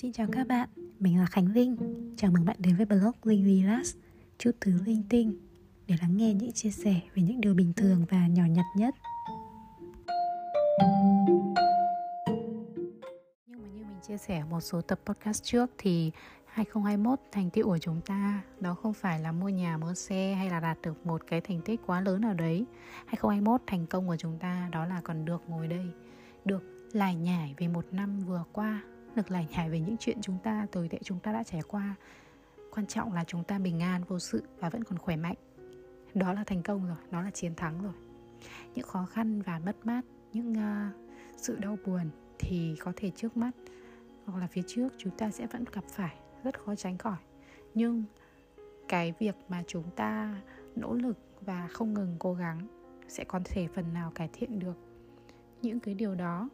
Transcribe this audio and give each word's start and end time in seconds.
Xin 0.00 0.12
chào 0.12 0.26
các 0.32 0.46
bạn, 0.48 0.68
mình 1.00 1.18
là 1.18 1.26
Khánh 1.26 1.52
Linh 1.52 1.76
Chào 2.16 2.30
mừng 2.30 2.44
bạn 2.44 2.56
đến 2.58 2.76
với 2.76 2.86
blog 2.86 3.12
Linh 3.22 3.44
Relax 3.44 3.96
Chút 4.38 4.50
thứ 4.60 4.72
linh 4.86 5.02
tinh 5.08 5.38
Để 5.86 5.94
lắng 6.00 6.16
nghe 6.16 6.34
những 6.34 6.52
chia 6.52 6.70
sẻ 6.70 7.00
về 7.14 7.22
những 7.22 7.40
điều 7.40 7.54
bình 7.54 7.72
thường 7.76 8.04
và 8.10 8.26
nhỏ 8.26 8.44
nhặt 8.44 8.64
nhất. 8.76 8.94
Nhưng 13.46 13.62
mà 13.62 13.68
như 13.68 13.84
mình 13.84 14.00
chia 14.08 14.16
sẻ 14.16 14.44
một 14.50 14.60
số 14.60 14.80
tập 14.80 15.00
podcast 15.06 15.44
trước 15.44 15.70
thì 15.78 16.10
2021 16.46 17.18
thành 17.32 17.50
tựu 17.50 17.64
của 17.64 17.78
chúng 17.78 18.00
ta 18.00 18.42
đó 18.60 18.74
không 18.74 18.94
phải 18.94 19.20
là 19.20 19.32
mua 19.32 19.48
nhà 19.48 19.76
mua 19.76 19.94
xe 19.94 20.34
hay 20.34 20.50
là 20.50 20.60
đạt 20.60 20.78
được 20.82 21.06
một 21.06 21.22
cái 21.26 21.40
thành 21.40 21.60
tích 21.64 21.80
quá 21.86 22.00
lớn 22.00 22.20
nào 22.20 22.34
đấy. 22.34 22.64
2021 23.06 23.60
thành 23.66 23.86
công 23.86 24.08
của 24.08 24.16
chúng 24.16 24.38
ta 24.38 24.68
đó 24.72 24.84
là 24.84 25.00
còn 25.00 25.24
được 25.24 25.42
ngồi 25.48 25.68
đây 25.68 25.86
được 26.44 26.62
lải 26.92 27.14
nhải 27.14 27.54
về 27.58 27.68
một 27.68 27.84
năm 27.92 28.20
vừa 28.20 28.44
qua 28.52 28.82
được 29.14 29.30
lành 29.30 29.46
hài 29.52 29.70
về 29.70 29.80
những 29.80 29.96
chuyện 30.00 30.18
chúng 30.20 30.38
ta 30.42 30.66
tồi 30.72 30.88
tệ 30.88 30.98
chúng 31.04 31.18
ta 31.18 31.32
đã 31.32 31.42
trải 31.42 31.62
qua. 31.68 31.94
Quan 32.70 32.86
trọng 32.86 33.12
là 33.12 33.24
chúng 33.24 33.44
ta 33.44 33.58
bình 33.58 33.80
an 33.80 34.04
vô 34.08 34.18
sự 34.18 34.42
và 34.58 34.70
vẫn 34.70 34.84
còn 34.84 34.98
khỏe 34.98 35.16
mạnh. 35.16 35.36
Đó 36.14 36.32
là 36.32 36.44
thành 36.44 36.62
công 36.62 36.86
rồi 36.86 36.96
đó 37.10 37.22
là 37.22 37.30
chiến 37.30 37.54
thắng 37.54 37.82
rồi. 37.82 37.92
Những 38.74 38.86
khó 38.86 39.06
khăn 39.06 39.42
và 39.42 39.58
mất 39.58 39.86
mát 39.86 40.04
những 40.32 40.52
uh, 40.52 41.10
sự 41.36 41.56
đau 41.56 41.78
buồn 41.86 42.10
thì 42.38 42.76
có 42.80 42.92
thể 42.96 43.10
trước 43.10 43.36
mắt 43.36 43.50
hoặc 44.26 44.40
là 44.40 44.46
phía 44.46 44.62
trước 44.66 44.88
chúng 44.98 45.16
ta 45.16 45.30
sẽ 45.30 45.46
vẫn 45.46 45.64
gặp 45.72 45.84
phải 45.88 46.16
rất 46.44 46.60
khó 46.60 46.74
tránh 46.74 46.98
khỏi. 46.98 47.16
Nhưng 47.74 48.04
cái 48.88 49.14
việc 49.18 49.34
mà 49.48 49.62
chúng 49.66 49.90
ta 49.96 50.40
nỗ 50.76 50.94
lực 50.94 51.18
và 51.40 51.68
không 51.72 51.94
ngừng 51.94 52.16
cố 52.18 52.34
gắng 52.34 52.66
sẽ 53.08 53.24
có 53.24 53.40
thể 53.44 53.68
phần 53.74 53.94
nào 53.94 54.12
cải 54.14 54.28
thiện 54.32 54.58
được 54.58 54.76
những 55.62 55.80
cái 55.80 55.94
điều 55.94 56.14
đó 56.14 56.48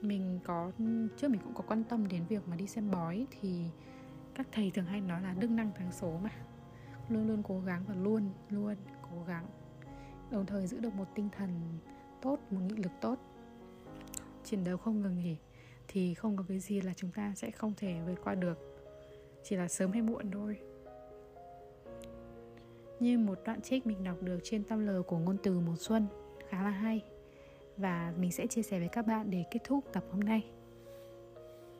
mình 0.00 0.38
có, 0.44 0.72
trước 1.16 1.28
mình 1.28 1.40
cũng 1.44 1.54
có 1.54 1.64
quan 1.68 1.84
tâm 1.84 2.08
đến 2.08 2.24
việc 2.28 2.48
mà 2.48 2.56
đi 2.56 2.66
xem 2.66 2.90
bói 2.90 3.26
thì 3.30 3.64
các 4.34 4.46
thầy 4.52 4.70
thường 4.70 4.84
hay 4.84 5.00
nói 5.00 5.22
là 5.22 5.34
đức 5.38 5.50
năng 5.50 5.72
thắng 5.72 5.92
số 5.92 6.18
mà. 6.22 6.30
Luôn 7.08 7.28
luôn 7.28 7.42
cố 7.42 7.60
gắng 7.60 7.84
và 7.88 7.94
luôn 7.94 8.30
luôn 8.50 8.74
cố 9.02 9.24
gắng. 9.26 9.46
Đồng 10.30 10.46
thời 10.46 10.66
giữ 10.66 10.80
được 10.80 10.94
một 10.94 11.08
tinh 11.14 11.28
thần 11.36 11.78
tốt, 12.22 12.38
một 12.50 12.60
nghị 12.60 12.76
lực 12.76 12.92
tốt. 13.00 13.18
Chiến 14.44 14.64
đấu 14.64 14.76
không 14.76 15.00
ngừng 15.00 15.18
nghỉ 15.18 15.36
thì 15.88 16.14
không 16.14 16.36
có 16.36 16.44
cái 16.48 16.58
gì 16.58 16.80
là 16.80 16.92
chúng 16.96 17.10
ta 17.10 17.32
sẽ 17.36 17.50
không 17.50 17.72
thể 17.76 18.00
vượt 18.06 18.18
qua 18.24 18.34
được. 18.34 18.58
Chỉ 19.44 19.56
là 19.56 19.68
sớm 19.68 19.92
hay 19.92 20.02
muộn 20.02 20.30
thôi. 20.30 20.58
Như 23.00 23.18
một 23.18 23.38
đoạn 23.44 23.60
trích 23.60 23.86
mình 23.86 24.04
đọc 24.04 24.22
được 24.22 24.38
trên 24.42 24.64
tâm 24.64 24.86
lờ 24.86 25.02
của 25.02 25.18
ngôn 25.18 25.36
từ 25.42 25.60
mùa 25.60 25.76
xuân, 25.78 26.06
khá 26.48 26.62
là 26.62 26.70
hay 26.70 27.04
và 27.76 28.12
mình 28.18 28.32
sẽ 28.32 28.46
chia 28.46 28.62
sẻ 28.62 28.78
với 28.78 28.88
các 28.88 29.06
bạn 29.06 29.30
để 29.30 29.44
kết 29.50 29.60
thúc 29.64 29.84
tập 29.92 30.04
hôm 30.10 30.20
nay. 30.20 30.44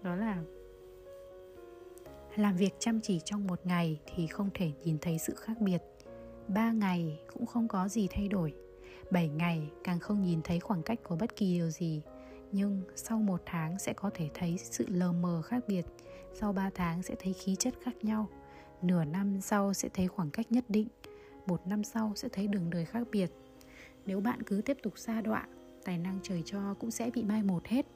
Đó 0.03 0.15
là 0.15 0.43
làm 2.37 2.57
việc 2.57 2.75
chăm 2.79 3.01
chỉ 3.01 3.21
trong 3.25 3.47
một 3.47 3.61
ngày 3.65 4.01
thì 4.07 4.27
không 4.27 4.51
thể 4.55 4.73
nhìn 4.85 4.99
thấy 4.99 5.19
sự 5.19 5.35
khác 5.35 5.61
biệt. 5.61 5.83
Ba 6.49 6.73
ngày 6.73 7.21
cũng 7.33 7.47
không 7.47 7.69
có 7.69 7.89
gì 7.89 8.09
thay 8.11 8.29
đổi. 8.29 8.55
Bảy 9.11 9.29
ngày 9.29 9.71
càng 9.85 9.99
không 9.99 10.23
nhìn 10.23 10.43
thấy 10.43 10.61
khoảng 10.61 10.83
cách 10.83 10.99
của 11.03 11.17
bất 11.17 11.37
kỳ 11.37 11.55
điều 11.55 11.71
gì. 11.71 12.03
Nhưng 12.53 12.83
sau 12.95 13.19
một 13.19 13.43
tháng 13.47 13.79
sẽ 13.79 13.93
có 13.93 14.11
thể 14.15 14.29
thấy 14.35 14.59
sự 14.59 14.87
lờ 14.89 15.13
mờ 15.13 15.43
khác 15.43 15.65
biệt. 15.69 15.87
Sau 16.35 16.53
ba 16.53 16.71
tháng 16.75 17.03
sẽ 17.03 17.15
thấy 17.19 17.33
khí 17.33 17.57
chất 17.57 17.75
khác 17.83 18.05
nhau. 18.05 18.29
Nửa 18.83 19.05
năm 19.05 19.41
sau 19.41 19.75
sẽ 19.75 19.89
thấy 19.89 20.09
khoảng 20.09 20.31
cách 20.31 20.53
nhất 20.53 20.65
định. 20.69 20.89
Một 21.47 21.67
năm 21.67 21.85
sau 21.85 22.13
sẽ 22.15 22.29
thấy 22.29 22.47
đường 22.47 22.71
đời 22.71 22.85
khác 22.85 23.07
biệt. 23.13 23.31
Nếu 24.07 24.21
bạn 24.21 24.43
cứ 24.43 24.63
tiếp 24.65 24.77
tục 24.83 24.99
xa 24.99 25.21
đọa 25.21 25.47
tài 25.87 25.99
năng 25.99 26.19
trời 26.23 26.43
cho 26.47 26.75
cũng 26.75 26.91
sẽ 26.91 27.11
bị 27.15 27.25
mai 27.25 27.43
một 27.43 27.67
hết. 27.67 27.87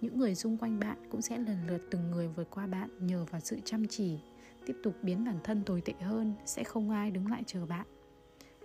Những 0.00 0.18
người 0.18 0.34
xung 0.34 0.56
quanh 0.56 0.80
bạn 0.80 0.96
cũng 1.10 1.22
sẽ 1.22 1.38
lần 1.38 1.66
lượt 1.66 1.82
từng 1.90 2.10
người 2.10 2.28
vượt 2.28 2.48
qua 2.50 2.66
bạn 2.66 2.90
nhờ 3.00 3.24
vào 3.30 3.40
sự 3.40 3.58
chăm 3.64 3.86
chỉ, 3.88 4.18
tiếp 4.66 4.76
tục 4.82 4.94
biến 5.02 5.24
bản 5.24 5.38
thân 5.44 5.62
tồi 5.64 5.80
tệ 5.80 5.92
hơn, 6.00 6.34
sẽ 6.44 6.64
không 6.64 6.90
ai 6.90 7.10
đứng 7.10 7.30
lại 7.30 7.42
chờ 7.46 7.66
bạn. 7.66 7.86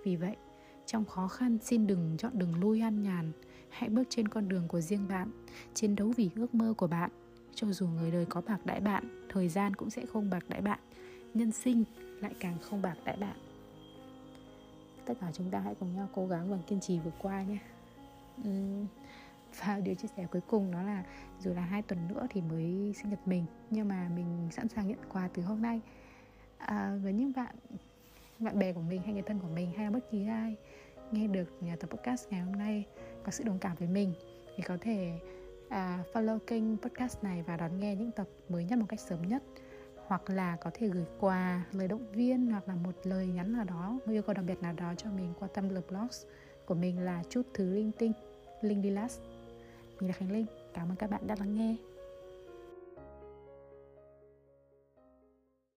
Vì 0.04 0.16
vậy, 0.16 0.36
trong 0.86 1.06
khó 1.06 1.28
khăn 1.28 1.58
xin 1.62 1.88
đừng 1.88 2.16
chọn 2.18 2.40
đường 2.40 2.60
lui 2.60 2.82
an 2.82 3.04
nhàn, 3.04 3.32
hãy 3.70 3.90
bước 3.90 4.04
trên 4.10 4.28
con 4.28 4.50
đường 4.50 4.68
của 4.68 4.82
riêng 4.82 5.08
bạn, 5.08 5.32
chiến 5.74 5.96
đấu 5.96 6.14
vì 6.18 6.30
ước 6.36 6.56
mơ 6.56 6.74
của 6.78 6.88
bạn. 6.88 7.12
Cho 7.56 7.68
dù 7.68 7.88
người 7.88 8.12
đời 8.12 8.26
có 8.26 8.42
bạc 8.42 8.66
đãi 8.66 8.80
bạn, 8.80 9.26
thời 9.30 9.50
gian 9.50 9.76
cũng 9.76 9.90
sẽ 9.90 10.06
không 10.06 10.30
bạc 10.30 10.46
đãi 10.50 10.62
bạn, 10.62 10.80
nhân 11.34 11.52
sinh 11.52 11.84
lại 12.22 12.34
càng 12.40 12.58
không 12.62 12.82
bạc 12.82 12.96
đãi 13.06 13.18
bạn. 13.18 13.38
Tất 15.06 15.14
cả 15.22 15.32
chúng 15.34 15.52
ta 15.52 15.60
hãy 15.60 15.76
cùng 15.76 15.96
nhau 15.96 16.10
cố 16.16 16.28
gắng 16.28 16.52
và 16.52 16.58
kiên 16.68 16.80
trì 16.80 17.00
vượt 17.00 17.14
qua 17.20 17.44
nhé. 17.44 17.58
Ừ. 18.44 18.52
và 19.60 19.80
điều 19.80 19.96
chia 19.96 20.08
sẻ 20.18 20.28
cuối 20.32 20.42
cùng 20.48 20.72
đó 20.72 20.82
là 20.84 21.04
dù 21.40 21.54
là 21.54 21.62
hai 21.62 21.82
tuần 21.82 22.08
nữa 22.08 22.28
thì 22.30 22.42
mới 22.42 22.94
sinh 22.98 23.10
nhật 23.10 23.28
mình 23.28 23.46
nhưng 23.70 23.88
mà 23.88 24.10
mình 24.16 24.50
sẵn 24.52 24.68
sàng 24.68 24.88
nhận 24.88 24.98
quà 25.14 25.30
từ 25.34 25.44
hôm 25.44 25.62
nay. 25.62 25.82
À, 26.58 26.98
với 27.04 27.14
những 27.14 27.32
bạn 27.36 27.56
bạn 28.40 28.60
bè 28.60 28.74
của 28.74 28.82
mình 28.82 29.02
hay 29.02 29.14
người 29.14 29.22
thân 29.22 29.40
của 29.40 29.48
mình 29.48 29.72
hay 29.76 29.86
là 29.86 29.92
bất 29.92 30.12
kỳ 30.12 30.28
ai 30.28 30.56
nghe 31.12 31.28
được 31.28 31.50
nhà 31.62 31.76
tập 31.76 31.90
podcast 31.90 32.28
ngày 32.30 32.42
hôm 32.42 32.56
nay 32.56 32.86
có 33.24 33.32
sự 33.32 33.44
đồng 33.44 33.60
cảm 33.60 33.76
với 33.76 33.88
mình 33.88 34.14
thì 34.56 34.64
có 34.64 34.78
thể 34.82 35.20
à, 35.70 36.04
follow 36.14 36.40
kênh 36.40 36.78
podcast 36.78 37.24
này 37.24 37.44
và 37.44 37.58
đón 37.58 37.80
nghe 37.80 37.96
những 37.96 38.12
tập 38.12 38.28
mới 38.50 38.64
nhất 38.64 38.80
một 38.80 38.86
cách 38.90 39.00
sớm 39.00 39.22
nhất. 39.22 39.44
Hoặc 40.08 40.30
là 40.30 40.56
có 40.56 40.72
thể 40.74 40.88
gửi 40.88 41.06
quà 41.20 41.66
lời 41.72 41.88
động 41.88 42.12
viên 42.12 42.52
hoặc 42.52 42.68
là 42.68 42.76
một 42.76 42.96
lời 43.04 43.28
nhắn 43.28 43.54
nào 43.54 43.64
đó 43.64 44.00
một 44.06 44.12
yêu 44.12 44.22
cầu 44.22 44.34
đặc 44.34 44.46
biệt 44.46 44.62
nào 44.62 44.74
đó 44.74 44.94
cho 44.98 45.10
mình 45.12 45.34
qua 45.40 45.48
Tumblr 45.48 45.80
blogs 45.90 46.26
của 46.66 46.76
mình 46.76 47.00
là 47.00 47.24
chút 47.30 47.42
thứ 47.54 47.74
linh 47.74 47.92
tinh 47.92 48.12
linh 48.62 48.82
đi 48.82 48.90
mình 50.00 50.08
là 50.08 50.14
khánh 50.14 50.32
linh. 50.32 50.46
Cảm 50.74 50.90
ơn 50.90 50.96
các 50.96 51.10
bạn 51.10 51.28
đã 51.28 51.36
lắng 51.40 51.56
nghe. 51.56 51.76